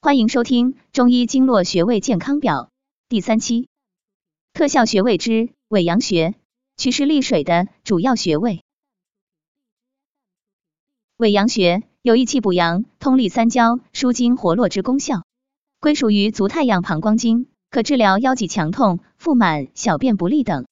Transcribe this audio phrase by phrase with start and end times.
[0.00, 2.70] 欢迎收听《中医经络穴位健康表》
[3.08, 3.66] 第三期，
[4.52, 6.36] 特效穴位之尾阳穴，
[6.76, 8.62] 祛湿利水的主要穴位。
[11.16, 15.24] 尾阳穴有益气补阳、通利三焦、舒筋活络之功效，
[15.80, 20.68] 归属于足太阳膀胱经，可治疗腰脊强痛、腹满、小便不利等。